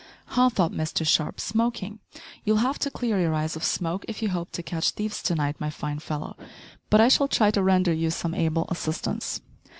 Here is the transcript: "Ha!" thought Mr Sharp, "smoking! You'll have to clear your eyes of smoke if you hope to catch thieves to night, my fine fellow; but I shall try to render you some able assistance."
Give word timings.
"Ha!" 0.29 0.49
thought 0.49 0.71
Mr 0.71 1.05
Sharp, 1.05 1.39
"smoking! 1.39 1.99
You'll 2.43 2.57
have 2.65 2.79
to 2.79 2.89
clear 2.89 3.19
your 3.21 3.35
eyes 3.35 3.55
of 3.55 3.63
smoke 3.63 4.03
if 4.07 4.23
you 4.23 4.29
hope 4.29 4.51
to 4.53 4.63
catch 4.63 4.89
thieves 4.89 5.21
to 5.21 5.35
night, 5.35 5.61
my 5.61 5.69
fine 5.69 5.99
fellow; 5.99 6.35
but 6.89 6.99
I 6.99 7.07
shall 7.07 7.27
try 7.27 7.51
to 7.51 7.61
render 7.61 7.93
you 7.93 8.09
some 8.09 8.33
able 8.33 8.65
assistance." 8.69 9.41